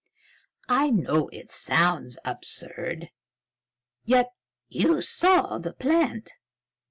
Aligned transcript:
I 0.67 0.89
know 0.89 1.27
it 1.27 1.51
sounds 1.51 2.17
absurd. 2.25 3.11
Yet 4.03 4.31
you 4.67 5.03
saw 5.03 5.59
the 5.59 5.73
plant." 5.73 6.31